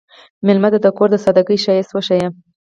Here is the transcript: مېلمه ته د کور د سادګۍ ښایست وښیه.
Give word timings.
مېلمه 0.45 0.69
ته 0.73 0.79
د 0.83 0.87
کور 0.97 1.09
د 1.11 1.15
سادګۍ 1.23 1.57
ښایست 1.63 1.91
وښیه. 1.93 2.27